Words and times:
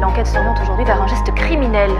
L'enquête 0.00 0.26
s'oriente 0.26 0.58
aujourd'hui 0.62 0.84
vers 0.84 1.02
un 1.02 1.06
geste 1.06 1.34
criminel. 1.34 1.90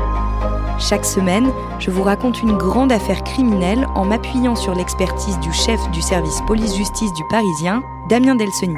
Chaque 0.79 1.05
semaine, 1.05 1.51
je 1.79 1.91
vous 1.91 2.03
raconte 2.03 2.41
une 2.41 2.57
grande 2.57 2.91
affaire 2.91 3.23
criminelle 3.23 3.87
en 3.95 4.07
m'appuyant 4.07 4.57
sur 4.57 4.75
l'expertise 4.75 5.39
du 5.41 5.53
chef 5.53 5.79
du 5.91 6.01
service 6.01 6.41
police-justice 6.47 7.13
du 7.13 7.23
Parisien, 7.29 7.83
Damien 8.09 8.35
Delseny. 8.35 8.77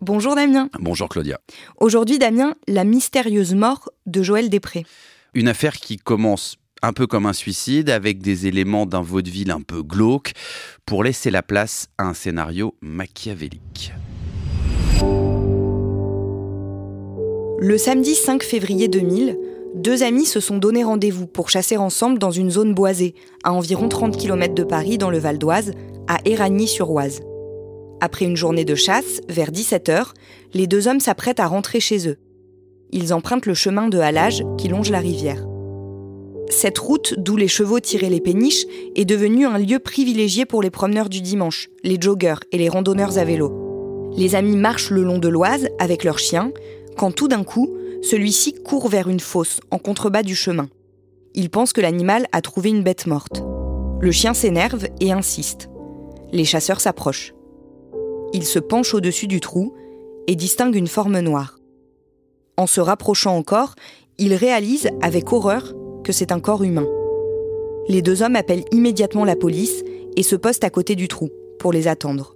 Bonjour 0.00 0.34
Damien. 0.34 0.70
Bonjour 0.80 1.08
Claudia. 1.08 1.40
Aujourd'hui 1.78 2.18
Damien, 2.18 2.54
la 2.66 2.84
mystérieuse 2.84 3.54
mort 3.54 3.90
de 4.06 4.22
Joël 4.22 4.48
Després. 4.48 4.84
Une 5.34 5.48
affaire 5.48 5.74
qui 5.74 5.98
commence 5.98 6.56
un 6.82 6.92
peu 6.92 7.06
comme 7.06 7.26
un 7.26 7.32
suicide, 7.32 7.90
avec 7.90 8.22
des 8.22 8.46
éléments 8.46 8.86
d'un 8.86 9.02
vaudeville 9.02 9.50
un 9.50 9.60
peu 9.60 9.82
glauque, 9.82 10.32
pour 10.86 11.04
laisser 11.04 11.30
la 11.30 11.42
place 11.42 11.88
à 11.98 12.04
un 12.04 12.14
scénario 12.14 12.74
machiavélique. 12.80 13.92
Le 17.58 17.78
samedi 17.78 18.14
5 18.14 18.42
février 18.42 18.86
2000, 18.86 19.38
deux 19.76 20.02
amis 20.02 20.26
se 20.26 20.40
sont 20.40 20.58
donné 20.58 20.84
rendez-vous 20.84 21.26
pour 21.26 21.48
chasser 21.48 21.78
ensemble 21.78 22.18
dans 22.18 22.30
une 22.30 22.50
zone 22.50 22.74
boisée, 22.74 23.14
à 23.44 23.54
environ 23.54 23.88
30 23.88 24.14
km 24.18 24.54
de 24.54 24.62
Paris, 24.62 24.98
dans 24.98 25.08
le 25.08 25.16
Val 25.16 25.38
d'Oise, 25.38 25.70
à 26.06 26.18
Éragny-sur-Oise. 26.26 27.22
Après 28.02 28.26
une 28.26 28.36
journée 28.36 28.66
de 28.66 28.74
chasse, 28.74 29.22
vers 29.30 29.50
17h, 29.50 30.08
les 30.52 30.66
deux 30.66 30.86
hommes 30.86 31.00
s'apprêtent 31.00 31.40
à 31.40 31.46
rentrer 31.46 31.80
chez 31.80 32.06
eux. 32.06 32.18
Ils 32.92 33.14
empruntent 33.14 33.46
le 33.46 33.54
chemin 33.54 33.88
de 33.88 34.00
halage 34.00 34.44
qui 34.58 34.68
longe 34.68 34.90
la 34.90 35.00
rivière. 35.00 35.46
Cette 36.50 36.76
route, 36.76 37.14
d'où 37.16 37.38
les 37.38 37.48
chevaux 37.48 37.80
tiraient 37.80 38.10
les 38.10 38.20
péniches, 38.20 38.66
est 38.96 39.06
devenue 39.06 39.46
un 39.46 39.58
lieu 39.58 39.78
privilégié 39.78 40.44
pour 40.44 40.60
les 40.60 40.70
promeneurs 40.70 41.08
du 41.08 41.22
dimanche, 41.22 41.70
les 41.82 41.96
joggeurs 41.98 42.40
et 42.52 42.58
les 42.58 42.68
randonneurs 42.68 43.16
à 43.16 43.24
vélo. 43.24 44.12
Les 44.14 44.34
amis 44.34 44.56
marchent 44.56 44.90
le 44.90 45.02
long 45.02 45.18
de 45.18 45.28
l'Oise 45.28 45.68
avec 45.78 46.04
leurs 46.04 46.18
chiens, 46.18 46.52
quand 46.96 47.12
tout 47.12 47.28
d'un 47.28 47.44
coup, 47.44 47.70
celui-ci 48.02 48.54
court 48.54 48.88
vers 48.88 49.08
une 49.08 49.20
fosse 49.20 49.60
en 49.70 49.78
contrebas 49.78 50.22
du 50.22 50.34
chemin. 50.34 50.68
Il 51.34 51.50
pense 51.50 51.72
que 51.72 51.80
l'animal 51.80 52.26
a 52.32 52.40
trouvé 52.40 52.70
une 52.70 52.82
bête 52.82 53.06
morte. 53.06 53.42
Le 54.00 54.10
chien 54.10 54.34
s'énerve 54.34 54.86
et 55.00 55.12
insiste. 55.12 55.68
Les 56.32 56.44
chasseurs 56.44 56.80
s'approchent. 56.80 57.34
Il 58.32 58.44
se 58.44 58.58
penche 58.58 58.94
au-dessus 58.94 59.26
du 59.26 59.40
trou 59.40 59.74
et 60.26 60.34
distingue 60.34 60.74
une 60.74 60.86
forme 60.86 61.20
noire. 61.20 61.58
En 62.56 62.66
se 62.66 62.80
rapprochant 62.80 63.36
encore, 63.36 63.74
il 64.18 64.34
réalise 64.34 64.88
avec 65.02 65.32
horreur 65.32 65.74
que 66.04 66.12
c'est 66.12 66.32
un 66.32 66.40
corps 66.40 66.62
humain. 66.62 66.86
Les 67.88 68.02
deux 68.02 68.22
hommes 68.22 68.36
appellent 68.36 68.64
immédiatement 68.72 69.24
la 69.24 69.36
police 69.36 69.84
et 70.16 70.22
se 70.22 70.36
postent 70.36 70.64
à 70.64 70.70
côté 70.70 70.96
du 70.96 71.08
trou 71.08 71.28
pour 71.58 71.72
les 71.72 71.86
attendre. 71.86 72.34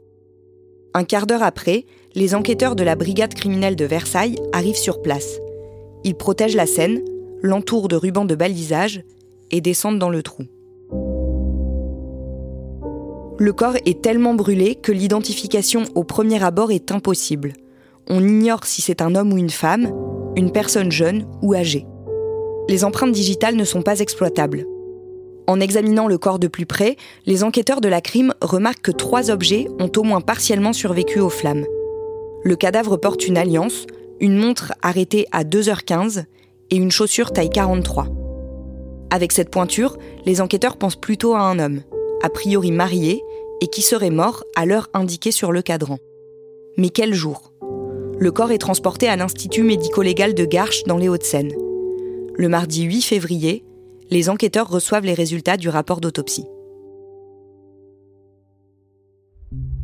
Un 0.94 1.04
quart 1.04 1.26
d'heure 1.26 1.42
après, 1.42 1.86
les 2.14 2.34
enquêteurs 2.34 2.74
de 2.74 2.82
la 2.82 2.96
brigade 2.96 3.34
criminelle 3.34 3.76
de 3.76 3.84
Versailles 3.84 4.36
arrivent 4.52 4.76
sur 4.76 5.00
place. 5.00 5.38
Ils 6.02 6.16
protègent 6.16 6.56
la 6.56 6.66
scène, 6.66 7.02
l'entourent 7.42 7.88
de 7.88 7.96
rubans 7.96 8.24
de 8.24 8.34
balisage 8.34 9.02
et 9.50 9.60
descendent 9.60 9.98
dans 9.98 10.10
le 10.10 10.22
trou. 10.22 10.44
Le 13.38 13.52
corps 13.52 13.76
est 13.86 14.02
tellement 14.02 14.34
brûlé 14.34 14.74
que 14.74 14.92
l'identification 14.92 15.84
au 15.94 16.04
premier 16.04 16.42
abord 16.42 16.72
est 16.72 16.92
impossible. 16.92 17.54
On 18.08 18.22
ignore 18.22 18.64
si 18.64 18.82
c'est 18.82 19.02
un 19.02 19.14
homme 19.14 19.32
ou 19.32 19.38
une 19.38 19.50
femme, 19.50 19.92
une 20.36 20.52
personne 20.52 20.92
jeune 20.92 21.26
ou 21.42 21.54
âgée. 21.54 21.86
Les 22.68 22.84
empreintes 22.84 23.12
digitales 23.12 23.56
ne 23.56 23.64
sont 23.64 23.82
pas 23.82 24.00
exploitables. 24.00 24.66
En 25.46 25.58
examinant 25.58 26.06
le 26.06 26.18
corps 26.18 26.38
de 26.38 26.48
plus 26.48 26.66
près, 26.66 26.96
les 27.24 27.42
enquêteurs 27.42 27.80
de 27.80 27.88
la 27.88 28.00
crime 28.00 28.34
remarquent 28.40 28.82
que 28.82 28.90
trois 28.90 29.30
objets 29.30 29.68
ont 29.78 29.90
au 29.96 30.02
moins 30.02 30.20
partiellement 30.20 30.72
survécu 30.72 31.18
aux 31.18 31.30
flammes. 31.30 31.64
Le 32.42 32.56
cadavre 32.56 32.96
porte 32.96 33.26
une 33.26 33.36
alliance, 33.36 33.86
une 34.18 34.38
montre 34.38 34.72
arrêtée 34.80 35.26
à 35.30 35.44
2h15 35.44 36.24
et 36.70 36.76
une 36.76 36.90
chaussure 36.90 37.32
taille 37.32 37.50
43. 37.50 38.08
Avec 39.10 39.32
cette 39.32 39.50
pointure, 39.50 39.98
les 40.24 40.40
enquêteurs 40.40 40.78
pensent 40.78 40.96
plutôt 40.96 41.34
à 41.34 41.40
un 41.40 41.58
homme, 41.58 41.82
a 42.22 42.30
priori 42.30 42.72
marié, 42.72 43.22
et 43.60 43.66
qui 43.66 43.82
serait 43.82 44.10
mort 44.10 44.44
à 44.56 44.64
l'heure 44.64 44.88
indiquée 44.94 45.32
sur 45.32 45.52
le 45.52 45.60
cadran. 45.60 45.98
Mais 46.78 46.88
quel 46.88 47.12
jour? 47.12 47.52
Le 48.18 48.30
corps 48.32 48.52
est 48.52 48.58
transporté 48.58 49.06
à 49.08 49.16
l'Institut 49.16 49.62
médico-légal 49.62 50.32
de 50.32 50.44
Garches 50.46 50.84
dans 50.84 50.96
les 50.96 51.10
Hauts-de-Seine. 51.10 51.52
Le 52.36 52.48
mardi 52.48 52.84
8 52.84 53.02
février, 53.02 53.64
les 54.10 54.30
enquêteurs 54.30 54.70
reçoivent 54.70 55.04
les 55.04 55.14
résultats 55.14 55.58
du 55.58 55.68
rapport 55.68 56.00
d'autopsie. 56.00 56.46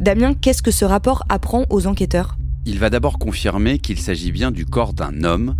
Damien, 0.00 0.34
qu'est-ce 0.34 0.62
que 0.62 0.70
ce 0.70 0.84
rapport 0.86 1.22
apprend 1.28 1.64
aux 1.68 1.86
enquêteurs? 1.86 2.36
Il 2.68 2.80
va 2.80 2.90
d'abord 2.90 3.20
confirmer 3.20 3.78
qu'il 3.78 4.00
s'agit 4.00 4.32
bien 4.32 4.50
du 4.50 4.66
corps 4.66 4.92
d'un 4.92 5.22
homme, 5.22 5.54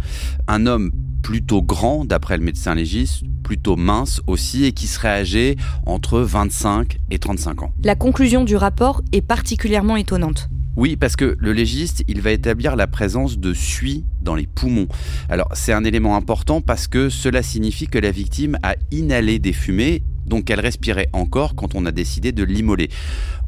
un 0.49 0.67
homme 0.67 0.91
plutôt 1.22 1.62
grand 1.62 2.05
d'après 2.05 2.37
le 2.37 2.43
médecin 2.43 2.75
légiste, 2.75 3.22
plutôt 3.44 3.77
mince 3.77 4.21
aussi 4.27 4.65
et 4.65 4.72
qui 4.72 4.89
serait 4.89 5.21
âgé 5.21 5.56
entre 5.87 6.19
25 6.19 6.99
et 7.12 7.21
35 7.21 7.62
ans. 7.62 7.72
La 7.84 7.94
conclusion 7.94 8.43
du 8.43 8.56
rapport 8.56 9.03
est 9.12 9.22
particulièrement 9.22 9.94
étonnante. 9.94 10.49
Oui, 10.77 10.97
parce 10.97 11.15
que 11.15 11.37
le 11.39 11.53
légiste, 11.53 12.03
il 12.09 12.21
va 12.21 12.33
établir 12.33 12.75
la 12.75 12.89
présence 12.89 13.38
de 13.38 13.55
suie 13.55 14.05
dans 14.21 14.34
les 14.34 14.49
poumons. 14.49 14.88
Alors, 15.28 15.49
c'est 15.55 15.73
un 15.73 15.84
élément 15.84 16.17
important 16.17 16.61
parce 16.61 16.88
que 16.88 17.09
cela 17.09 17.44
signifie 17.44 17.87
que 17.87 17.99
la 17.99 18.11
victime 18.11 18.59
a 18.65 18.75
inhalé 18.91 19.38
des 19.38 19.53
fumées 19.53 20.03
donc 20.26 20.50
elle 20.50 20.60
respirait 20.60 21.09
encore 21.12 21.54
quand 21.54 21.75
on 21.75 21.87
a 21.87 21.92
décidé 21.92 22.32
de 22.32 22.44
l'immoler. 22.44 22.91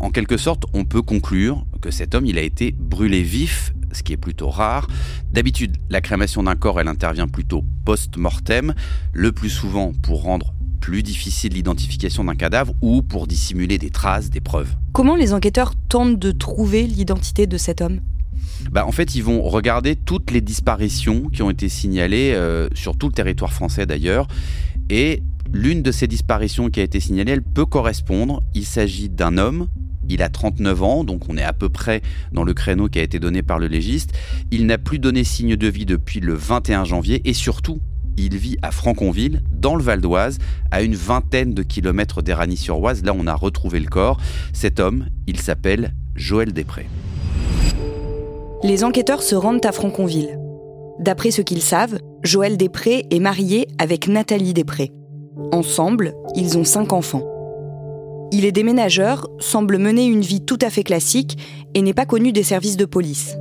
En 0.00 0.11
quelque 0.11 0.37
sorte, 0.37 0.65
on 0.72 0.84
peut 0.84 1.03
conclure 1.03 1.66
que 1.81 1.91
cet 1.91 2.15
homme, 2.15 2.27
il 2.27 2.39
a 2.39 2.43
été 2.43 2.75
brûlé 2.78 3.22
vif, 3.22 3.72
ce 3.93 4.03
qui 4.03 4.12
est 4.12 4.19
plutôt 4.19 4.49
rare. 4.49 4.87
D'habitude, 5.33 5.77
la 5.91 6.00
crémation 6.00 6.43
d'un 6.43 6.56
corps, 6.56 6.81
elle 6.81 6.89
intervient 6.89 7.28
plutôt 7.28 7.65
post-mortem, 7.84 8.75
le 9.12 9.33
plus 9.33 9.50
souvent 9.50 9.93
pour 10.03 10.22
rendre 10.22 10.55
plus 10.81 11.03
difficile 11.03 11.53
l'identification 11.53 12.25
d'un 12.25 12.34
cadavre 12.34 12.72
ou 12.81 13.03
pour 13.03 13.27
dissimuler 13.27 13.78
des 13.78 13.91
traces, 13.91 14.31
des 14.31 14.41
preuves. 14.41 14.75
Comment 14.93 15.16
les 15.16 15.33
enquêteurs 15.33 15.75
tentent 15.89 16.19
de 16.19 16.31
trouver 16.31 16.87
l'identité 16.87 17.47
de 17.47 17.59
cet 17.59 17.81
homme? 17.81 18.00
Bah, 18.71 18.87
en 18.87 18.93
fait, 18.93 19.15
ils 19.15 19.22
vont 19.22 19.43
regarder 19.43 19.97
toutes 19.97 20.31
les 20.31 20.41
disparitions 20.41 21.28
qui 21.28 21.43
ont 21.43 21.50
été 21.50 21.69
signalées 21.69 22.33
euh, 22.34 22.69
sur 22.75 22.97
tout 22.97 23.09
le 23.09 23.12
territoire 23.12 23.53
français 23.53 23.87
d'ailleurs. 23.87 24.28
Et 24.91 25.22
l'une 25.53 25.82
de 25.82 25.92
ces 25.92 26.06
disparitions 26.06 26.70
qui 26.70 26.81
a 26.81 26.82
été 26.82 27.00
signalée, 27.00 27.32
elle 27.32 27.42
peut 27.42 27.66
correspondre. 27.66 28.42
Il 28.54 28.64
s'agit 28.64 29.09
d'un 29.09 29.38
homme. 29.38 29.69
Il 30.09 30.22
a 30.22 30.28
39 30.28 30.82
ans, 30.82 31.04
donc 31.04 31.28
on 31.28 31.36
est 31.36 31.42
à 31.42 31.53
peu 31.53 31.69
près 31.69 32.00
dans 32.32 32.42
le 32.42 32.54
créneau 32.54 32.88
qui 32.88 32.98
a 32.98 33.03
été 33.03 33.19
donné 33.19 33.42
par 33.42 33.59
le 33.59 33.66
légiste. 33.66 34.12
Il 34.50 34.66
n'a 34.66 34.78
plus 34.78 34.98
donné 34.98 35.22
signe 35.22 35.56
de 35.56 35.66
vie 35.69 35.84
depuis 35.84 36.20
le 36.20 36.32
21 36.32 36.84
janvier 36.84 37.20
et 37.28 37.34
surtout, 37.34 37.81
il 38.16 38.36
vit 38.36 38.56
à 38.62 38.70
Franconville, 38.70 39.42
dans 39.53 39.76
le 39.76 39.82
Val 39.82 40.00
d'Oise, 40.00 40.38
à 40.70 40.82
une 40.82 40.94
vingtaine 40.94 41.53
de 41.53 41.62
kilomètres 41.62 42.22
d'Éragny-sur-Oise. 42.22 43.04
Là, 43.04 43.12
on 43.16 43.26
a 43.26 43.34
retrouvé 43.34 43.80
le 43.80 43.86
corps. 43.86 44.19
Cet 44.53 44.80
homme, 44.80 45.06
il 45.26 45.38
s'appelle 45.41 45.94
Joël 46.15 46.53
Després. 46.53 46.86
Les 48.65 48.82
enquêteurs 48.82 49.22
se 49.22 49.36
rendent 49.36 49.65
à 49.65 49.72
Franconville. 49.72 50.38
D'après 50.98 51.30
ce 51.30 51.42
qu'ils 51.42 51.62
savent, 51.62 51.98
Joël 52.25 52.56
Després 52.56 53.06
est 53.10 53.20
marié 53.20 53.69
avec 53.78 54.09
Nathalie 54.09 54.53
Després. 54.53 54.91
Ensemble, 55.53 56.15
ils 56.35 56.59
ont 56.59 56.65
cinq 56.65 56.93
enfants. 56.93 57.25
Il 58.33 58.45
est 58.45 58.53
déménageur, 58.53 59.29
semble 59.39 59.79
mener 59.79 60.05
une 60.05 60.21
vie 60.21 60.45
tout 60.45 60.59
à 60.61 60.69
fait 60.69 60.83
classique 60.83 61.39
et 61.75 61.81
n'est 61.81 61.95
pas 61.95 62.07
connu 62.07 62.33
des 62.33 62.43
services 62.43 62.77
de 62.77 62.85
police. 62.85 63.37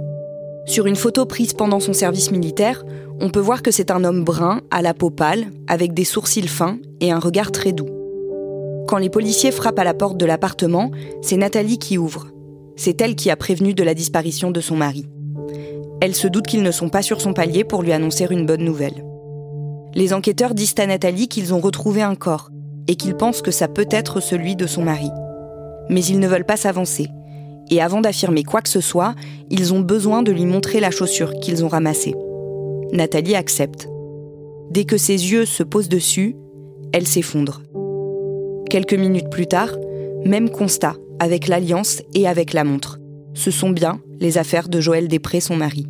Sur 0.66 0.86
une 0.86 0.96
photo 0.96 1.26
prise 1.26 1.54
pendant 1.54 1.80
son 1.80 1.94
service 1.94 2.32
militaire, 2.32 2.86
on 3.20 3.30
peut 3.30 3.40
voir 3.40 3.64
que 3.64 3.72
c'est 3.72 3.92
un 3.92 4.04
homme 4.04 4.24
brun, 4.24 4.62
à 4.70 4.82
la 4.82 4.94
peau 4.94 5.10
pâle, 5.10 5.48
avec 5.68 5.94
des 5.94 6.04
sourcils 6.04 6.48
fins 6.48 6.78
et 7.02 7.12
un 7.12 7.20
regard 7.20 7.52
très 7.52 7.72
doux. 7.72 7.90
Quand 8.88 8.98
les 8.98 9.10
policiers 9.10 9.52
frappent 9.52 9.80
à 9.80 9.84
la 9.84 9.94
porte 9.94 10.18
de 10.18 10.26
l'appartement, 10.26 10.92
c'est 11.22 11.38
Nathalie 11.38 11.80
qui 11.80 11.98
ouvre. 11.98 12.28
C'est 12.76 13.02
elle 13.02 13.16
qui 13.16 13.30
a 13.30 13.36
prévenu 13.36 13.74
de 13.74 13.84
la 13.84 13.94
disparition 13.94 14.52
de 14.52 14.62
son 14.62 14.76
mari. 14.76 15.10
Elle 16.00 16.16
se 16.16 16.28
doute 16.28 16.48
qu'ils 16.48 16.64
ne 16.64 16.72
sont 16.72 16.90
pas 16.90 17.02
sur 17.02 17.20
son 17.20 17.34
palier 17.34 17.64
pour 17.64 17.82
lui 17.82 17.92
annoncer 17.92 18.28
une 18.30 18.46
bonne 18.46 18.64
nouvelle. 18.64 19.04
Les 19.98 20.14
enquêteurs 20.14 20.54
disent 20.54 20.76
à 20.78 20.86
Nathalie 20.86 21.28
qu'ils 21.28 21.56
ont 21.56 21.60
retrouvé 21.60 22.04
un 22.04 22.14
corps 22.14 22.52
et 22.88 22.94
qu'ils 22.94 23.16
pensent 23.16 23.42
que 23.42 23.50
ça 23.50 23.68
peut 23.68 23.88
être 23.90 24.20
celui 24.20 24.56
de 24.56 24.68
son 24.68 24.84
mari. 24.84 25.10
Mais 25.90 26.06
ils 26.06 26.20
ne 26.20 26.28
veulent 26.28 26.46
pas 26.46 26.56
s'avancer. 26.56 27.08
Et 27.72 27.82
avant 27.82 28.00
d'affirmer 28.00 28.44
quoi 28.44 28.62
que 28.62 28.70
ce 28.70 28.80
soit, 28.80 29.16
ils 29.50 29.74
ont 29.74 29.80
besoin 29.80 30.22
de 30.22 30.32
lui 30.32 30.46
montrer 30.46 30.80
la 30.80 30.92
chaussure 30.92 31.34
qu'ils 31.40 31.66
ont 31.66 31.68
ramassée. 31.68 32.14
Nathalie 32.94 33.34
accepte. 33.34 33.90
Dès 34.70 34.86
que 34.86 34.98
ses 34.98 35.32
yeux 35.32 35.46
se 35.46 35.64
posent 35.64 35.90
dessus, 35.90 36.36
elle 36.94 37.08
s'effondre. 37.08 37.64
Quelques 38.70 38.94
minutes 38.94 39.32
plus 39.32 39.48
tard, 39.48 39.76
même 40.24 40.52
constat 40.52 40.94
avec 41.18 41.48
l'alliance 41.48 42.04
et 42.14 42.28
avec 42.28 42.54
la 42.54 42.64
montre. 42.64 43.00
Ce 43.34 43.50
sont 43.50 43.72
bien 43.72 44.00
les 44.20 44.38
affaires 44.38 44.70
de 44.70 44.80
Joël 44.80 45.08
Després, 45.08 45.40
son 45.40 45.56
mari. 45.56 45.88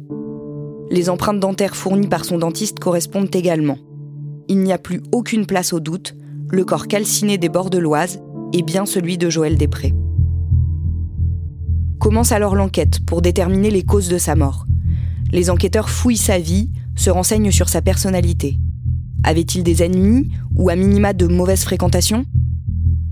Les 0.92 1.10
empreintes 1.10 1.42
dentaires 1.42 1.76
fournies 1.76 2.08
par 2.08 2.24
son 2.24 2.38
dentiste 2.38 2.80
correspondent 2.80 3.36
également. 3.36 3.78
Il 4.50 4.60
n'y 4.60 4.72
a 4.72 4.78
plus 4.78 5.02
aucune 5.12 5.46
place 5.46 5.74
au 5.74 5.82
doute, 5.82 6.16
le 6.50 6.64
corps 6.64 6.88
calciné 6.88 7.38
des 7.38 7.50
bords 7.50 7.70
de 7.70 7.78
l'Oise 7.78 8.22
est 8.54 8.62
bien 8.62 8.86
celui 8.86 9.18
de 9.18 9.30
Joël 9.30 9.58
Després. 9.58 9.94
Commence 12.00 12.32
alors 12.32 12.56
l'enquête 12.56 13.02
pour 13.06 13.22
déterminer 13.22 13.72
les 13.72 13.84
causes 13.84 14.08
de 14.08 14.18
sa 14.18 14.36
mort. 14.36 14.66
Les 15.34 15.50
enquêteurs 15.50 15.90
fouillent 15.90 16.16
sa 16.16 16.40
vie, 16.40 16.72
se 16.96 17.10
renseignent 17.10 17.52
sur 17.52 17.68
sa 17.68 17.82
personnalité. 17.82 18.58
Avait-il 19.24 19.64
des 19.64 19.84
ennemis 19.84 20.30
ou 20.56 20.70
à 20.70 20.78
minima 20.78 21.12
de 21.12 21.28
mauvaises 21.28 21.64
fréquentations? 21.64 22.26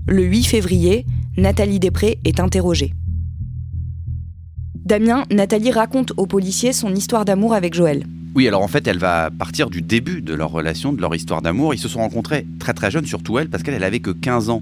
Le 0.06 0.22
8 0.22 0.44
février, 0.44 1.04
Nathalie 1.36 1.80
Després 1.80 2.18
est 2.24 2.40
interrogée. 2.40 2.94
Damien, 4.74 5.24
Nathalie 5.30 5.72
raconte 5.72 6.12
aux 6.16 6.26
policiers 6.26 6.72
son 6.72 6.94
histoire 6.94 7.26
d'amour 7.26 7.52
avec 7.52 7.74
Joël. 7.74 8.06
Oui, 8.36 8.46
alors 8.46 8.60
en 8.60 8.68
fait, 8.68 8.86
elle 8.86 8.98
va 8.98 9.30
partir 9.30 9.70
du 9.70 9.80
début 9.80 10.20
de 10.20 10.34
leur 10.34 10.50
relation, 10.50 10.92
de 10.92 11.00
leur 11.00 11.14
histoire 11.14 11.40
d'amour. 11.40 11.72
Ils 11.72 11.78
se 11.78 11.88
sont 11.88 12.00
rencontrés 12.00 12.46
très 12.58 12.74
très 12.74 12.90
jeunes, 12.90 13.06
surtout 13.06 13.38
elle, 13.38 13.48
parce 13.48 13.62
qu'elle 13.62 13.82
avait 13.82 14.00
que 14.00 14.10
15 14.10 14.50
ans 14.50 14.60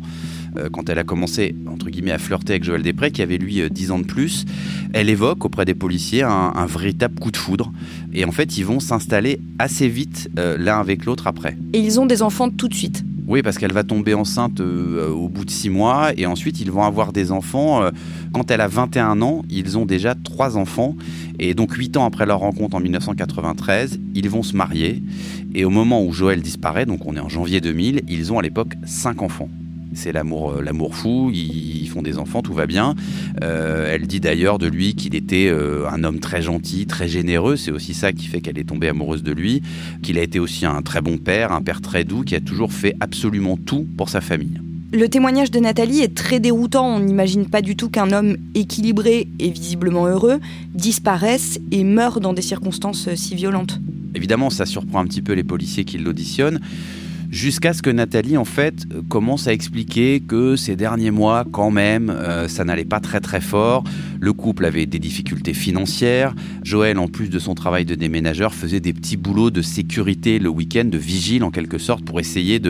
euh, 0.57 0.69
quand 0.73 0.89
elle 0.89 1.01
a 1.01 1.03
commencé, 1.03 1.57
entre 1.67 1.91
guillemets, 1.91 2.13
à 2.13 2.19
flirter 2.19 2.53
avec 2.53 2.63
Joël 2.63 2.85
Després, 2.85 3.11
qui 3.11 3.21
avait 3.21 3.37
lui 3.37 3.69
10 3.69 3.91
euh, 3.91 3.95
ans 3.95 3.99
de 3.99 4.05
plus. 4.05 4.45
Elle 4.93 5.09
évoque 5.09 5.45
auprès 5.45 5.65
des 5.65 5.75
policiers 5.75 6.23
un, 6.23 6.67
véritable 6.67 7.19
coup 7.19 7.33
de 7.33 7.37
foudre. 7.37 7.73
Et 8.13 8.25
en 8.25 8.31
fait, 8.31 8.59
ils 8.59 8.65
vont 8.65 8.79
s'installer 8.79 9.41
assez 9.59 9.89
vite 9.89 10.31
euh, 10.39 10.57
l'un 10.57 10.79
avec 10.79 11.05
l'autre 11.05 11.27
après. 11.27 11.57
Et 11.73 11.81
ils 11.81 11.99
ont 11.99 12.07
des 12.07 12.23
enfants 12.23 12.51
tout 12.51 12.69
de 12.69 12.75
suite 12.75 13.03
oui, 13.27 13.43
parce 13.43 13.57
qu'elle 13.59 13.73
va 13.73 13.85
tomber 13.85 14.15
enceinte 14.15 14.61
au 14.61 15.29
bout 15.29 15.45
de 15.45 15.51
six 15.51 15.71
mois 15.71 16.13
et 16.17 16.27
ensuite 16.27 16.61
ils 16.61 16.71
vont 16.71 16.83
avoir 16.83 17.13
des 17.13 17.33
enfants. 17.33 17.89
quand 18.33 18.51
elle 18.51 18.61
a 18.61 18.69
21 18.69 19.23
ans, 19.23 19.43
ils 19.49 19.79
ont 19.79 19.87
déjà 19.87 20.15
trois 20.15 20.57
enfants 20.57 20.95
et 21.39 21.55
donc 21.55 21.73
huit 21.73 21.97
ans 21.97 22.05
après 22.05 22.27
leur 22.27 22.41
rencontre 22.41 22.77
en 22.77 22.81
1993, 22.81 23.99
ils 24.15 24.29
vont 24.29 24.43
se 24.43 24.55
marier 24.55 25.03
et 25.55 25.65
au 25.65 25.71
moment 25.71 26.05
où 26.05 26.13
Joël 26.13 26.43
disparaît, 26.43 26.85
donc 26.85 27.07
on 27.07 27.17
est 27.17 27.21
en 27.21 27.29
janvier 27.29 27.61
2000, 27.61 28.03
ils 28.09 28.33
ont 28.33 28.39
à 28.39 28.43
l'époque 28.43 28.75
cinq 28.85 29.23
enfants 29.23 29.49
c'est 29.95 30.13
l'amour, 30.13 30.53
euh, 30.53 30.63
l'amour 30.63 30.95
fou, 30.95 31.31
ils, 31.33 31.89
font 31.89 32.03
des 32.03 32.19
enfants, 32.19 32.43
tout 32.43 32.53
va 32.53 32.67
bien. 32.67 32.95
Euh, 33.43 33.93
elle 33.93 34.07
dit 34.07 34.21
d'ailleurs 34.21 34.59
de 34.59 34.67
lui 34.67 34.95
qu'il 34.95 35.15
était 35.15 35.49
euh, 35.49 35.89
un 35.89 36.03
homme 36.05 36.19
très 36.19 36.43
gentil, 36.43 36.87
très 36.87 37.09
généreux, 37.09 37.57
c'est 37.57 37.71
aussi 37.71 37.95
ça 37.95 38.13
qui 38.13 38.27
fait 38.27 38.41
qu'elle 38.41 38.59
est 38.59 38.69
tombée 38.69 38.89
amoureuse 38.89 39.23
de 39.23 39.33
lui, 39.33 39.63
qu'il 40.03 40.19
a 40.19 40.23
été 40.23 40.39
aussi 40.39 40.67
un 40.67 40.83
très 40.83 41.01
bon 41.01 41.19
père, 41.19 41.53
un 41.53 41.63
père 41.63 41.81
très 41.81 42.05
doux, 42.05 42.23
qui 42.23 42.35
a 42.35 42.41
toujours 42.41 42.73
fait 42.73 42.97
absolument 43.01 43.57
tout 43.57 43.87
pour 43.97 44.09
sa 44.09 44.21
famille. 44.21 44.61
Le 44.93 45.09
témoignage 45.09 45.51
de 45.51 45.59
Nathalie 45.59 46.01
est 46.01 46.15
très 46.15 46.39
déroutant. 46.39 46.87
On 46.87 47.01
n'imagine 47.01 47.49
pas 47.49 47.63
du 47.63 47.75
tout 47.75 47.89
qu'un 47.89 48.13
homme 48.13 48.37
équilibré 48.55 49.27
et 49.41 49.51
visiblement 49.51 50.07
heureux 50.07 50.39
disparaisse 50.73 51.59
et 51.73 51.83
meure 51.83 52.21
dans 52.21 52.33
des 52.33 52.43
circonstances 52.43 53.13
si 53.17 53.35
violentes. 53.35 53.81
Évidemment, 54.15 54.51
ça 54.51 54.67
surprend 54.67 55.01
un 55.01 55.07
petit 55.07 55.23
peu 55.23 55.33
les 55.33 55.43
policiers 55.43 55.85
qui 55.85 55.99
l'auditionnent 55.99 56.61
jusqu'à 57.35 57.73
ce 57.73 57.83
que 57.83 57.91
Nathalie 57.91 58.37
en 58.37 58.45
fait 58.45 58.85
euh, 58.95 59.03
commence 59.09 59.49
à 59.49 59.53
expliquer 59.53 60.21
que 60.21 60.55
ces 60.57 60.77
derniers 60.77 61.11
mois 61.11 61.45
quand 61.51 61.71
même 61.71 62.09
euh, 62.09 62.47
ça 62.49 62.65
n'allait 62.65 62.85
pas 62.85 63.01
très 63.01 63.21
très 63.21 63.41
fort. 63.41 63.85
Le 64.21 64.33
couple 64.33 64.65
avait 64.65 64.87
des 64.87 65.01
difficultés 65.01 65.53
financières. 65.53 66.35
Joël 66.63 66.99
en 66.99 67.09
plus 67.09 67.29
de 67.29 67.39
son 67.39 67.55
travail 67.55 67.85
de 67.85 67.97
déménageur 67.97 68.55
faisait 68.55 68.81
des 68.81 68.93
petits 68.93 69.17
boulots 69.17 69.51
de 69.51 69.63
sécurité 69.63 70.39
le 70.39 70.49
week-end, 70.49 70.85
de 70.85 70.99
vigile 70.99 71.43
en 71.43 71.51
quelque 71.51 71.79
sorte 71.79 72.05
pour 72.05 72.21
essayer 72.21 72.61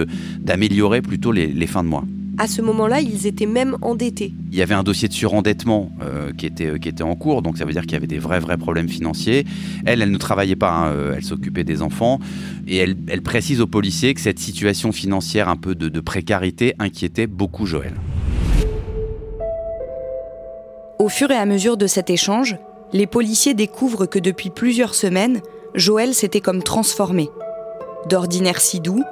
d'améliorer 0.40 1.02
plutôt 1.02 1.30
les 1.30 1.66
fins 1.66 1.84
de 1.84 1.88
mois 1.88 2.04
à 2.38 2.46
ce 2.46 2.62
moment-là, 2.62 3.00
ils 3.00 3.26
étaient 3.26 3.46
même 3.46 3.76
endettés. 3.82 4.32
Il 4.50 4.58
y 4.58 4.62
avait 4.62 4.74
un 4.74 4.82
dossier 4.82 5.08
de 5.08 5.12
surendettement 5.12 5.90
euh, 6.02 6.32
qui, 6.32 6.46
était, 6.46 6.66
euh, 6.66 6.78
qui 6.78 6.88
était 6.88 7.02
en 7.02 7.14
cours, 7.14 7.42
donc 7.42 7.58
ça 7.58 7.64
veut 7.64 7.72
dire 7.72 7.82
qu'il 7.82 7.92
y 7.92 7.96
avait 7.96 8.06
des 8.06 8.18
vrais, 8.18 8.40
vrais 8.40 8.56
problèmes 8.56 8.88
financiers. 8.88 9.44
Elle, 9.86 10.02
elle 10.02 10.10
ne 10.10 10.18
travaillait 10.18 10.56
pas, 10.56 10.70
hein, 10.70 10.88
euh, 10.88 11.14
elle 11.16 11.24
s'occupait 11.24 11.64
des 11.64 11.82
enfants, 11.82 12.18
et 12.66 12.78
elle, 12.78 12.96
elle, 13.08 13.22
précise 13.22 13.60
aux 13.60 13.66
policiers 13.66 14.14
que 14.14 14.20
cette 14.20 14.38
situation 14.38 14.92
financière 14.92 15.48
un 15.48 15.56
peu 15.56 15.74
de, 15.74 15.88
de 15.88 16.00
précarité 16.00 16.74
inquiétait 16.78 17.26
beaucoup 17.26 17.66
Joël. 17.66 17.94
Au 20.98 21.08
fur 21.08 21.30
et 21.30 21.36
à 21.36 21.46
mesure 21.46 21.76
de 21.76 21.86
cet 21.86 22.10
échange, 22.10 22.56
les 22.92 23.06
policiers 23.06 23.54
découvrent 23.54 24.06
que 24.06 24.18
depuis 24.18 24.50
plusieurs 24.50 24.94
semaines, 24.94 25.40
Joël 25.74 26.14
s'était 26.14 26.40
comme 26.40 26.62
transformé. 26.62 27.28
D'ordinaire 28.08 28.60
si 28.60 28.80
doux, 28.80 29.02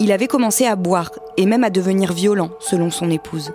il 0.00 0.12
avait 0.12 0.26
commencé 0.26 0.64
à 0.64 0.76
boire 0.76 1.10
et 1.40 1.46
même 1.46 1.64
à 1.64 1.70
devenir 1.70 2.12
violent, 2.12 2.50
selon 2.58 2.90
son 2.90 3.10
épouse. 3.10 3.50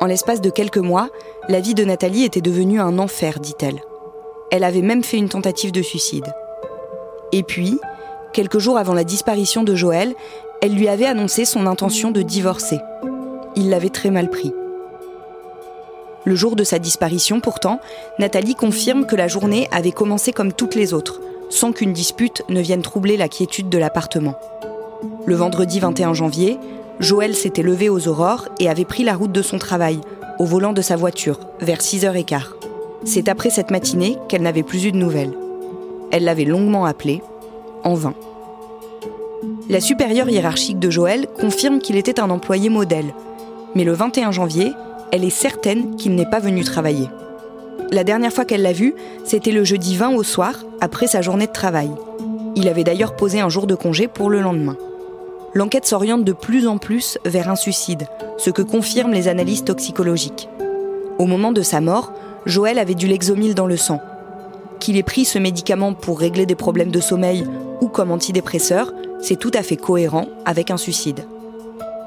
En 0.00 0.06
l'espace 0.06 0.40
de 0.40 0.48
quelques 0.48 0.78
mois, 0.78 1.10
la 1.46 1.60
vie 1.60 1.74
de 1.74 1.84
Nathalie 1.84 2.24
était 2.24 2.40
devenue 2.40 2.80
un 2.80 2.98
enfer, 2.98 3.38
dit-elle. 3.38 3.82
Elle 4.50 4.64
avait 4.64 4.80
même 4.80 5.04
fait 5.04 5.18
une 5.18 5.28
tentative 5.28 5.72
de 5.72 5.82
suicide. 5.82 6.32
Et 7.32 7.42
puis, 7.42 7.78
quelques 8.32 8.60
jours 8.60 8.78
avant 8.78 8.94
la 8.94 9.04
disparition 9.04 9.62
de 9.62 9.74
Joël, 9.74 10.14
elle 10.62 10.74
lui 10.74 10.88
avait 10.88 11.04
annoncé 11.04 11.44
son 11.44 11.66
intention 11.66 12.12
de 12.12 12.22
divorcer. 12.22 12.78
Il 13.56 13.68
l'avait 13.68 13.90
très 13.90 14.10
mal 14.10 14.30
pris. 14.30 14.54
Le 16.24 16.34
jour 16.34 16.56
de 16.56 16.64
sa 16.64 16.78
disparition, 16.78 17.40
pourtant, 17.40 17.78
Nathalie 18.18 18.54
confirme 18.54 19.04
que 19.04 19.16
la 19.16 19.28
journée 19.28 19.68
avait 19.70 19.92
commencé 19.92 20.32
comme 20.32 20.54
toutes 20.54 20.74
les 20.74 20.94
autres, 20.94 21.20
sans 21.50 21.72
qu'une 21.72 21.92
dispute 21.92 22.42
ne 22.48 22.62
vienne 22.62 22.80
troubler 22.80 23.18
la 23.18 23.28
quiétude 23.28 23.68
de 23.68 23.76
l'appartement. 23.76 24.34
Le 25.26 25.34
vendredi 25.34 25.78
21 25.78 26.14
janvier, 26.14 26.58
Joël 26.98 27.34
s'était 27.34 27.62
levé 27.62 27.88
aux 27.88 28.08
aurores 28.08 28.48
et 28.58 28.70
avait 28.70 28.86
pris 28.86 29.04
la 29.04 29.14
route 29.14 29.32
de 29.32 29.42
son 29.42 29.58
travail, 29.58 30.00
au 30.38 30.44
volant 30.44 30.72
de 30.72 30.80
sa 30.80 30.96
voiture, 30.96 31.40
vers 31.60 31.80
6h15. 31.80 32.40
C'est 33.04 33.28
après 33.28 33.50
cette 33.50 33.70
matinée 33.70 34.16
qu'elle 34.28 34.42
n'avait 34.42 34.62
plus 34.62 34.86
eu 34.86 34.92
de 34.92 34.96
nouvelles. 34.96 35.36
Elle 36.10 36.24
l'avait 36.24 36.44
longuement 36.44 36.86
appelé, 36.86 37.22
en 37.84 37.94
vain. 37.94 38.14
La 39.68 39.80
supérieure 39.80 40.28
hiérarchique 40.28 40.78
de 40.78 40.90
Joël 40.90 41.26
confirme 41.38 41.80
qu'il 41.80 41.96
était 41.96 42.20
un 42.20 42.30
employé 42.30 42.70
modèle, 42.70 43.12
mais 43.74 43.84
le 43.84 43.92
21 43.92 44.32
janvier, 44.32 44.72
elle 45.12 45.24
est 45.24 45.30
certaine 45.30 45.96
qu'il 45.96 46.14
n'est 46.14 46.30
pas 46.30 46.40
venu 46.40 46.64
travailler. 46.64 47.08
La 47.90 48.04
dernière 48.04 48.32
fois 48.32 48.44
qu'elle 48.44 48.62
l'a 48.62 48.72
vu, 48.72 48.94
c'était 49.24 49.52
le 49.52 49.64
jeudi 49.64 49.96
20 49.96 50.14
au 50.14 50.22
soir, 50.22 50.54
après 50.80 51.06
sa 51.06 51.20
journée 51.20 51.46
de 51.46 51.52
travail. 51.52 51.90
Il 52.56 52.68
avait 52.68 52.84
d'ailleurs 52.84 53.16
posé 53.16 53.40
un 53.40 53.48
jour 53.48 53.66
de 53.66 53.74
congé 53.74 54.08
pour 54.08 54.30
le 54.30 54.40
lendemain. 54.40 54.76
L'enquête 55.56 55.86
s'oriente 55.86 56.22
de 56.22 56.34
plus 56.34 56.66
en 56.66 56.76
plus 56.76 57.16
vers 57.24 57.48
un 57.48 57.56
suicide, 57.56 58.08
ce 58.36 58.50
que 58.50 58.60
confirment 58.60 59.14
les 59.14 59.26
analyses 59.26 59.64
toxicologiques. 59.64 60.50
Au 61.18 61.24
moment 61.24 61.50
de 61.50 61.62
sa 61.62 61.80
mort, 61.80 62.12
Joël 62.44 62.78
avait 62.78 62.94
du 62.94 63.06
Lexomil 63.06 63.54
dans 63.54 63.66
le 63.66 63.78
sang. 63.78 64.02
Qu'il 64.80 64.98
ait 64.98 65.02
pris 65.02 65.24
ce 65.24 65.38
médicament 65.38 65.94
pour 65.94 66.20
régler 66.20 66.44
des 66.44 66.56
problèmes 66.56 66.90
de 66.90 67.00
sommeil 67.00 67.46
ou 67.80 67.88
comme 67.88 68.10
antidépresseur, 68.10 68.92
c'est 69.18 69.38
tout 69.38 69.50
à 69.54 69.62
fait 69.62 69.78
cohérent 69.78 70.26
avec 70.44 70.70
un 70.70 70.76
suicide. 70.76 71.24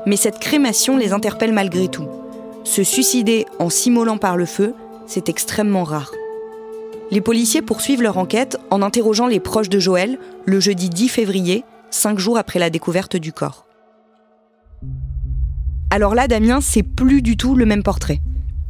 Mais 0.05 0.15
cette 0.15 0.37
crémation 0.37 0.95
les 0.95 1.11
interpelle 1.11 1.51
malgré 1.51 1.87
tout. 1.87 2.05
Se 2.63 2.83
suicider 2.83 3.47
en 3.57 3.71
s'immolant 3.71 4.19
par 4.19 4.37
le 4.37 4.45
feu, 4.45 4.75
c'est 5.07 5.27
extrêmement 5.27 5.85
rare. 5.85 6.11
Les 7.09 7.19
policiers 7.19 7.63
poursuivent 7.63 8.03
leur 8.03 8.19
enquête 8.19 8.59
en 8.69 8.83
interrogeant 8.83 9.25
les 9.25 9.39
proches 9.39 9.69
de 9.69 9.79
Joël 9.79 10.19
le 10.45 10.59
jeudi 10.59 10.89
10 10.89 11.09
février, 11.09 11.63
cinq 11.91 12.19
jours 12.19 12.37
après 12.37 12.59
la 12.59 12.69
découverte 12.69 13.17
du 13.17 13.33
corps. 13.33 13.65
Alors 15.91 16.13
là, 16.13 16.27
Damien, 16.27 16.61
c'est 16.61 16.83
plus 16.83 17.21
du 17.21 17.35
tout 17.35 17.55
le 17.55 17.65
même 17.65 17.83
portrait. 17.83 18.21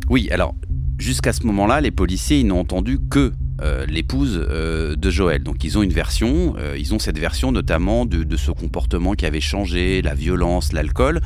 Oui, 0.09 0.29
alors 0.31 0.55
jusqu'à 0.97 1.33
ce 1.33 1.45
moment-là, 1.47 1.81
les 1.81 1.91
policiers 1.91 2.43
n'ont 2.43 2.59
entendu 2.59 2.99
que 2.99 3.31
euh, 3.61 3.85
l'épouse 3.85 4.45
euh, 4.49 4.95
de 4.95 5.09
Joël. 5.09 5.43
Donc 5.43 5.63
ils 5.63 5.77
ont 5.77 5.83
une 5.83 5.91
version, 5.91 6.55
euh, 6.57 6.77
ils 6.77 6.93
ont 6.93 6.99
cette 6.99 7.17
version 7.17 7.51
notamment 7.51 8.05
de, 8.05 8.37
ce 8.37 8.51
comportement 8.51 9.13
qui 9.13 9.25
avait 9.25 9.41
changé, 9.41 10.01
la 10.01 10.13
violence, 10.13 10.71
l'alcool. 10.71 11.21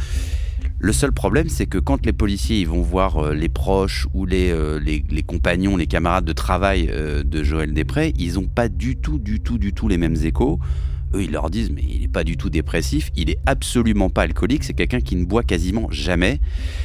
Le 0.79 0.93
seul 0.93 1.12
problème, 1.12 1.47
c'est 1.47 1.65
que 1.65 1.77
quand 1.77 2.05
les 2.05 2.13
policiers 2.13 2.65
vont 2.65 2.81
voir 2.81 3.31
les 3.33 3.47
proches 3.47 4.07
ou 4.13 4.25
les, 4.25 4.53
les, 4.81 5.23
compagnons, 5.23 5.77
les 5.77 5.88
camarades 5.88 6.25
de 6.25 6.33
travail 6.33 6.91
de 7.23 7.43
Joël 7.43 7.73
Després, 7.73 8.13
ils 8.17 8.33
n'ont 8.33 8.47
pas 8.47 8.67
du 8.67 8.97
tout, 8.97 9.17
du 9.17 9.39
tout, 9.39 9.57
du 9.57 9.71
tout 9.71 9.88
les 9.88 9.97
mêmes 9.97 10.17
échos 10.23 10.59
eux, 11.13 11.24
ils 11.24 11.32
leur 11.32 11.50
disent, 11.50 11.72
mais 11.72 11.84
il 11.88 12.01
n'est 12.01 12.08
pas 12.08 12.24
du 12.24 12.38
tout 12.38 12.50
dépressif, 12.50 13.12
il 13.15 13.29
est 13.29 13.39
absolument 13.46 14.10
pas 14.10 14.24
alcoolique, 14.24 14.63
c'est 14.63 14.74
quelqu'un 14.74 15.01
qui 15.01 15.15
ne 15.15 15.25
boit 15.25 15.43
quasiment 15.43 15.88
jamais. 15.91 16.39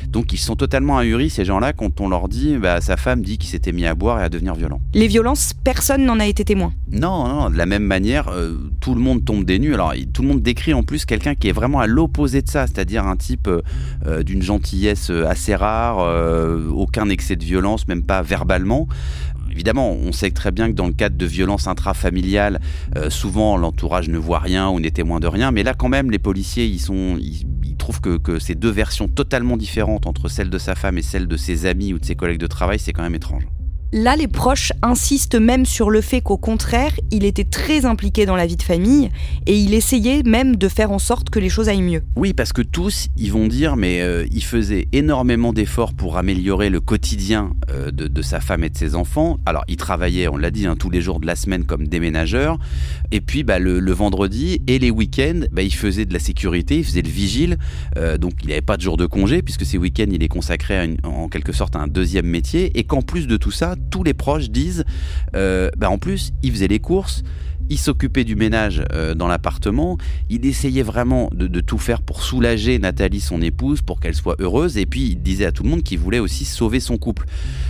Donc 0.09 0.33
ils 0.33 0.39
sont 0.39 0.57
totalement 0.57 0.99
ahuris, 0.99 1.31
ces 1.31 1.45
gens-là, 1.45 1.73
quand 1.73 2.01
on 2.01 2.09
leur 2.09 2.29
dit, 2.29 2.57
bah, 2.57 2.81
sa 2.81 2.97
femme 2.97 3.23
dit 3.23 3.39
qu'il 3.39 3.51
s'était 3.51 3.73
mis 3.73 3.87
à 3.87 3.95
boire 3.95 4.21
et 4.21 4.23
à 4.23 4.29
devenir 4.29 4.55
violent. 4.55 4.81
Les 4.95 5.09
violences, 5.09 5.53
personne 5.53 6.05
n'en 6.05 6.21
a 6.21 6.27
été 6.27 6.45
témoin. 6.45 6.73
Non, 6.91 7.29
non, 7.29 7.51
de 7.51 7.57
la 7.57 7.67
même 7.67 7.85
manière, 7.85 8.29
euh, 8.29 8.55
tout 8.81 8.95
le 8.95 9.01
monde 9.01 9.25
tombe 9.25 9.45
des 9.45 9.59
nues. 9.59 9.75
Alors 9.75 9.93
tout 10.13 10.23
le 10.23 10.29
monde 10.29 10.43
décrit 10.43 10.75
en 10.75 10.83
plus 10.83 11.05
quelqu'un 11.05 11.35
qui 11.35 11.49
est 11.49 11.53
vraiment 11.53 11.81
à 11.81 11.87
l'opposé 11.87 12.43
de 12.43 12.49
ça, 12.49 12.67
c'est-à-dire 12.67 13.07
un 13.07 13.17
type 13.17 13.49
euh, 13.49 13.63
euh, 14.07 14.23
d'une 14.23 14.43
gentillesse 14.43 15.11
assez 15.11 15.55
rare, 15.55 15.99
aucun 16.73 17.09
excès 17.09 17.37
de 17.37 17.45
violence, 17.45 17.89
même 17.89 18.03
pas 18.03 18.23
verbalement 18.23 18.89
évidemment, 19.59 19.91
on 19.91 20.13
sait 20.13 20.31
très 20.31 20.53
bien 20.53 20.69
que 20.69 20.75
dans 20.75 20.87
le 20.87 20.93
cadre 20.93 21.17
de 21.17 21.27
violences 21.27 21.67
intrafamiliales, 21.67 22.61
euh, 22.97 23.11
souvent 23.11 23.57
l'entourage 23.57 24.09
ne 24.09 24.17
voit 24.17 24.39
rien 24.39 24.69
ou 24.69 24.79
n'est 24.79 24.93
témoin 24.93 25.19
de 25.19 25.27
rien, 25.27 25.51
mais 25.51 25.65
là 25.65 25.75
quand 25.75 25.89
même, 25.89 26.13
les 26.13 26.21
policiers, 26.21 26.65
ils 26.65 26.79
sont, 26.79 27.19
ils, 27.21 27.45
trouve 27.77 28.01
que, 28.01 28.19
que 28.19 28.39
ces 28.39 28.55
deux 28.55 28.71
versions 28.71 29.09
totalement 29.09 29.57
différentes 29.57 30.07
entre 30.07 30.29
celle 30.29 30.49
de 30.49 30.59
sa 30.59 30.77
femme 30.77 30.97
et 30.97 31.03
celle 31.03 31.27
de 31.27 31.37
ses 31.37 31.67
amis 31.67 31.93
ou 31.93 31.99
de 31.99 32.05
ses 32.05 32.15
collègues 32.15 32.39
de 32.39 32.47
travail, 32.47 32.79
c'est 32.79 32.93
quand 32.93 33.03
même 33.03 33.17
étrange. 33.17 33.49
Là, 33.91 34.17
les 34.17 34.29
proches 34.29 34.71
insistent 34.83 35.41
même 35.41 35.65
sur 35.65 35.89
le 35.89 36.03
fait 36.03 36.21
qu'au 36.21 36.37
contraire, 36.37 36.93
il 37.11 37.25
était 37.25 37.45
très 37.45 37.87
impliqué 37.87 38.27
dans 38.27 38.37
la 38.37 38.45
vie 38.45 38.59
de 38.59 38.63
famille 38.63 39.09
et 39.47 39.57
il 39.57 39.73
essayait 39.73 40.23
même 40.25 40.57
de 40.57 40.69
faire 40.69 40.91
en 40.91 40.99
sorte 40.99 41.31
que 41.31 41.39
les 41.39 41.49
choses 41.49 41.71
aillent 41.71 41.81
mieux. 41.81 42.03
Oui, 42.15 42.35
parce 42.35 42.53
que 42.53 42.61
tous, 42.61 43.09
ils 43.17 43.33
vont 43.33 43.47
dire, 43.47 43.77
mais 43.77 44.03
euh, 44.03 44.27
il 44.31 44.45
faisait 44.45 44.89
énormément 44.93 45.55
d'efforts 45.55 45.95
pour 45.95 46.19
améliorer 46.19 46.69
le 46.69 46.81
quotidien 46.81 47.53
euh, 47.71 47.91
de, 47.91 48.21
sa 48.21 48.41
femme 48.41 48.63
et 48.63 48.69
de 48.69 48.77
ses 48.77 48.95
enfants. 48.95 49.39
Alors, 49.47 49.65
il 49.69 49.77
travaillait, 49.77 50.29
on 50.29 50.37
l'a 50.37 50.51
dit, 50.51 50.67
hein, 50.67 50.77
tous 50.79 50.91
les 50.91 51.01
jours 51.01 51.19
de 51.19 51.27
la 51.27 51.35
semaine 51.35 51.65
comme 51.65 51.89
déménageur. 51.89 52.59
Et 53.11 53.23
puis, 53.23 53.43
bah, 53.43 53.59
le, 53.59 53.81
vendredi 53.93 54.61
et 54.67 54.79
les 54.79 54.91
week-ends, 54.91 55.41
bah, 55.51 55.63
il 55.63 55.75
faisait 55.75 56.05
de 56.05 56.13
la 56.13 56.21
sécurité, 56.21 56.77
il 56.77 56.85
faisait 56.85 57.01
le 57.01 57.09
vigile. 57.09 57.57
Euh, 57.97 58.19
donc, 58.19 58.35
il 58.43 58.49
n'avait 58.51 58.61
pas 58.61 58.77
de 58.77 58.83
jour 58.83 58.99
de 58.99 59.07
congé, 59.07 59.41
puisque 59.41 59.65
ces 59.65 59.79
week-ends, 59.79 60.11
il 60.13 60.23
est 60.23 60.29
consacré 60.29 60.95
en 61.05 61.29
quelque 61.29 61.53
sorte 61.53 61.75
à 61.75 61.79
un 61.79 61.89
deuxième 61.89 62.27
métier. 62.27 62.79
Et 62.79 62.85
qu'en 62.85 63.01
plus 63.01 63.27
de 63.27 63.39
tout 63.39 63.51
ça, 63.51 63.77
tous 63.91 64.05
les 64.05 64.15
proches 64.15 64.51
disent, 64.51 64.85
euh, 65.35 65.71
bah, 65.77 65.91
en 65.91 65.99
plus, 65.99 66.33
il 66.43 66.53
faisait 66.53 66.69
les 66.69 66.79
courses, 66.79 67.23
il 67.71 67.79
s'occupait 67.79 68.25
du 68.25 68.35
ménage 68.35 68.83
euh, 68.93 69.15
dans 69.15 69.29
l'appartement, 69.29 69.99
il 70.31 70.47
essayait 70.47 70.83
vraiment 70.83 71.29
de, 71.35 71.61
tout 71.61 71.79
faire 71.79 72.01
pour 72.01 72.23
soulager 72.23 72.79
Nathalie, 72.79 73.21
son 73.21 73.43
épouse, 73.43 73.83
pour 73.83 74.01
qu'elle 74.01 74.15
soit 74.15 74.37
heureuse, 74.39 74.79
et 74.79 74.87
puis 74.87 75.11
il 75.11 75.23
disait 75.23 75.45
à 75.45 75.53
tout 75.53 75.65
le 75.65 75.69
monde 75.69 75.83
qu'il 75.83 75.99
voulait 75.99 76.19
aussi 76.19 76.45
sauver 76.45 76.81
son 76.81 76.97
couple. 76.97 77.27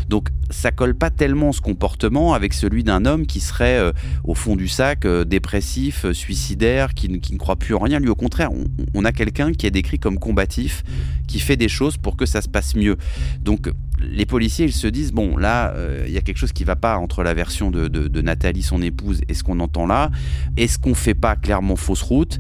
Donc 0.09 0.29
ça 0.51 0.71
colle 0.71 0.95
pas 0.95 1.11
tellement 1.11 1.53
ce 1.53 1.61
comportement 1.61 2.33
avec 2.35 2.55
celui 2.55 2.85
d'un 2.85 3.07
homme 3.07 3.27
qui 3.27 3.41
serait 3.41 3.79
euh, 3.79 3.93
au 4.25 4.35
fond 4.35 4.55
du 4.55 4.69
sac, 4.69 5.07
dépressif, 5.27 6.11
suicidaire, 6.13 6.95
qui, 6.95 7.09
ne 7.09 7.39
croit 7.39 7.57
plus 7.57 7.75
en 7.75 7.81
rien. 7.81 7.99
Lui, 7.99 8.09
au 8.09 8.15
contraire, 8.15 8.53
on, 8.53 8.65
on 8.95 9.05
a 9.05 9.13
quelqu'un 9.13 9.53
qui 9.53 9.67
est 9.67 9.71
décrit 9.71 9.99
comme 9.99 10.19
combatif, 10.19 10.85
qui 11.27 11.41
fait 11.41 11.57
des 11.57 11.69
choses 11.69 11.97
pour 11.97 12.17
que 12.17 12.25
ça 12.25 12.41
se 12.41 12.49
passe 12.49 12.77
mieux. 12.77 12.97
Donc 13.43 13.71
les 14.01 14.27
policiers, 14.27 14.67
ils 14.67 14.73
se 14.73 14.87
disent 14.87 15.13
bon, 15.13 15.37
là, 15.37 15.73
euh, 15.75 16.05
il 16.07 16.13
y 16.13 16.19
a 16.19 16.21
quelque 16.21 16.39
chose 16.39 16.53
qui 16.53 16.65
va 16.65 16.77
pas 16.77 16.97
entre 16.97 17.23
la 17.23 17.35
version 17.35 17.71
de, 17.71 18.21
Nathalie, 18.21 18.63
son 18.63 18.83
épouse, 18.83 19.21
et 19.29 19.35
ce 19.35 19.43
qu'on 19.43 19.61
entend 19.61 19.87
là. 19.87 20.11
Est-ce 20.57 20.79
qu'on 20.79 20.95
fait 20.95 21.15
pas 21.15 21.37
clairement 21.37 21.77
fausse 21.77 22.03
route? 22.03 22.39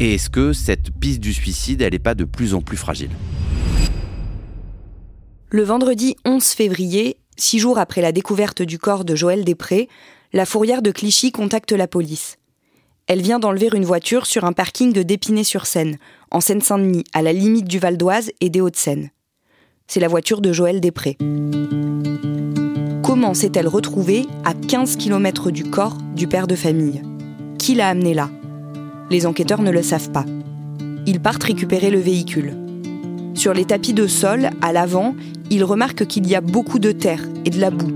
Et 0.00 0.14
est-ce 0.14 0.30
que 0.30 0.52
cette 0.52 0.90
piste 0.90 1.20
du 1.20 1.32
suicide, 1.32 1.82
elle 1.82 1.92
n'est 1.92 1.98
pas 1.98 2.14
de 2.14 2.24
plus 2.24 2.54
en 2.54 2.60
plus 2.60 2.76
fragile? 2.76 3.10
Le 5.50 5.62
vendredi 5.62 6.16
11 6.24 6.44
février, 6.44 7.16
six 7.36 7.58
jours 7.58 7.78
après 7.78 8.02
la 8.02 8.12
découverte 8.12 8.62
du 8.62 8.78
corps 8.78 9.04
de 9.04 9.14
Joël 9.14 9.44
Després, 9.44 9.88
la 10.32 10.46
fourrière 10.46 10.82
de 10.82 10.90
Clichy 10.90 11.30
contacte 11.30 11.72
la 11.72 11.86
police. 11.86 12.38
Elle 13.06 13.22
vient 13.22 13.38
d'enlever 13.38 13.68
une 13.74 13.84
voiture 13.84 14.26
sur 14.26 14.44
un 14.44 14.52
parking 14.52 14.92
de 14.92 15.02
d'Épinay-sur-Seine, 15.02 15.98
en 16.30 16.40
Seine-Saint-Denis, 16.40 17.04
à 17.12 17.22
la 17.22 17.32
limite 17.32 17.68
du 17.68 17.78
Val 17.78 17.96
d'Oise 17.96 18.32
et 18.40 18.50
des 18.50 18.60
Hauts-de-Seine. 18.60 19.10
C'est 19.86 20.00
la 20.00 20.08
voiture 20.08 20.40
de 20.40 20.52
Joël 20.52 20.80
Després. 20.80 21.16
Comment 23.02 23.34
s'est-elle 23.34 23.68
retrouvée 23.68 24.26
à 24.44 24.54
15 24.54 24.96
km 24.96 25.50
du 25.50 25.64
corps 25.64 25.98
du 26.16 26.26
père 26.26 26.46
de 26.46 26.56
famille? 26.56 27.02
Qui 27.58 27.74
l'a 27.74 27.88
amenée 27.88 28.14
là? 28.14 28.30
Les 29.10 29.26
enquêteurs 29.26 29.62
ne 29.62 29.70
le 29.70 29.82
savent 29.82 30.10
pas. 30.10 30.24
Ils 31.06 31.20
partent 31.20 31.44
récupérer 31.44 31.90
le 31.90 32.00
véhicule. 32.00 32.56
Sur 33.34 33.52
les 33.52 33.66
tapis 33.66 33.92
de 33.92 34.06
sol, 34.06 34.50
à 34.62 34.72
l'avant, 34.72 35.14
ils 35.50 35.64
remarquent 35.64 36.06
qu'il 36.06 36.26
y 36.26 36.34
a 36.34 36.40
beaucoup 36.40 36.78
de 36.78 36.92
terre 36.92 37.22
et 37.44 37.50
de 37.50 37.60
la 37.60 37.70
boue. 37.70 37.92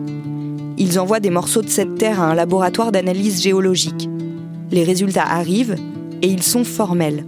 Ils 0.76 1.00
envoient 1.00 1.20
des 1.20 1.30
morceaux 1.30 1.62
de 1.62 1.68
cette 1.68 1.96
terre 1.96 2.20
à 2.20 2.26
un 2.26 2.34
laboratoire 2.34 2.92
d'analyse 2.92 3.42
géologique. 3.42 4.08
Les 4.70 4.84
résultats 4.84 5.26
arrivent 5.26 5.76
et 6.22 6.28
ils 6.28 6.42
sont 6.42 6.64
formels. 6.64 7.24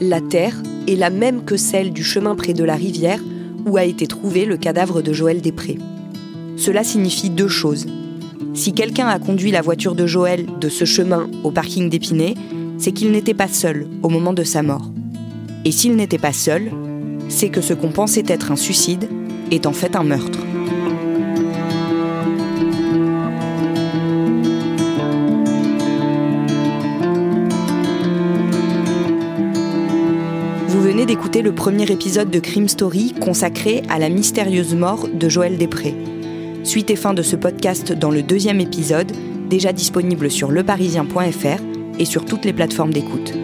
La 0.00 0.20
terre 0.20 0.60
est 0.88 0.96
la 0.96 1.10
même 1.10 1.44
que 1.44 1.56
celle 1.56 1.92
du 1.92 2.02
chemin 2.02 2.34
près 2.34 2.52
de 2.52 2.64
la 2.64 2.74
rivière 2.74 3.20
où 3.66 3.76
a 3.76 3.84
été 3.84 4.06
trouvé 4.06 4.44
le 4.44 4.56
cadavre 4.56 5.02
de 5.02 5.12
Joël 5.12 5.40
Després. 5.40 5.78
Cela 6.56 6.84
signifie 6.84 7.30
deux 7.30 7.48
choses. 7.48 7.86
Si 8.54 8.72
quelqu'un 8.72 9.06
a 9.06 9.18
conduit 9.18 9.50
la 9.50 9.62
voiture 9.62 9.94
de 9.94 10.06
Joël 10.06 10.46
de 10.60 10.68
ce 10.68 10.84
chemin 10.84 11.28
au 11.42 11.50
parking 11.50 11.88
d'Épinay, 11.88 12.34
c'est 12.78 12.92
qu'il 12.92 13.10
n'était 13.10 13.34
pas 13.34 13.48
seul 13.48 13.86
au 14.02 14.08
moment 14.08 14.32
de 14.32 14.44
sa 14.44 14.62
mort. 14.62 14.90
Et 15.64 15.72
s'il 15.72 15.96
n'était 15.96 16.18
pas 16.18 16.32
seul, 16.32 16.70
c'est 17.28 17.48
que 17.48 17.60
ce 17.60 17.72
qu'on 17.72 17.92
pensait 17.92 18.24
être 18.28 18.50
un 18.50 18.56
suicide 18.56 19.08
est 19.50 19.66
en 19.66 19.72
fait 19.72 19.96
un 19.96 20.04
meurtre. 20.04 20.40
D'écouter 31.22 31.42
le 31.42 31.54
premier 31.54 31.88
épisode 31.88 32.30
de 32.30 32.40
Crime 32.40 32.68
Story 32.68 33.14
consacré 33.20 33.84
à 33.88 34.00
la 34.00 34.08
mystérieuse 34.08 34.74
mort 34.74 35.06
de 35.06 35.28
Joël 35.28 35.56
Després. 35.56 35.94
Suite 36.64 36.90
et 36.90 36.96
fin 36.96 37.14
de 37.14 37.22
ce 37.22 37.36
podcast 37.36 37.92
dans 37.92 38.10
le 38.10 38.24
deuxième 38.24 38.60
épisode, 38.60 39.12
déjà 39.48 39.72
disponible 39.72 40.32
sur 40.32 40.50
leparisien.fr 40.50 41.62
et 42.00 42.04
sur 42.06 42.24
toutes 42.24 42.44
les 42.44 42.52
plateformes 42.52 42.92
d'écoute. 42.92 43.34